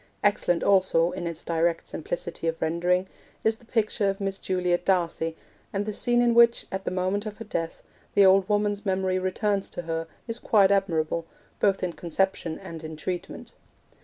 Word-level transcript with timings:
Excellent 0.23 0.63
also, 0.63 1.11
in 1.11 1.27
its 1.27 1.43
direct 1.43 1.87
simplicity 1.87 2.47
of 2.47 2.59
rendering, 2.59 3.07
is 3.43 3.57
the 3.57 3.65
picture 3.65 4.09
of 4.09 4.19
Miss 4.19 4.39
Juliet 4.39 4.83
D'Arcy; 4.83 5.37
and 5.71 5.85
the 5.85 5.93
scene 5.93 6.23
in 6.23 6.33
which, 6.33 6.65
at 6.71 6.85
the 6.85 6.89
moment 6.89 7.27
of 7.27 7.37
her 7.37 7.45
death, 7.45 7.83
the 8.15 8.25
old 8.25 8.49
woman's 8.49 8.83
memory 8.83 9.19
returns 9.19 9.69
to 9.69 9.83
her 9.83 10.07
is 10.27 10.39
quite 10.39 10.71
admirable, 10.71 11.27
both 11.59 11.83
in 11.83 11.93
conception 11.93 12.57
and 12.57 12.83
in 12.83 12.95
treatment. 12.95 13.53